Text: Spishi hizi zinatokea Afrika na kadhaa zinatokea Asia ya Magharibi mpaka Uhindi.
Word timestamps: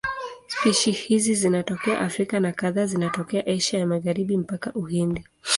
Spishi 0.47 0.91
hizi 0.91 1.35
zinatokea 1.35 1.99
Afrika 1.99 2.39
na 2.39 2.51
kadhaa 2.51 2.85
zinatokea 2.85 3.47
Asia 3.47 3.79
ya 3.79 3.87
Magharibi 3.87 4.37
mpaka 4.37 4.73
Uhindi. 4.73 5.25